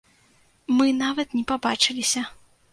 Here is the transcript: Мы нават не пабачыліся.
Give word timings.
Мы 0.79 0.87
нават 1.03 1.37
не 1.41 1.45
пабачыліся. 1.53 2.29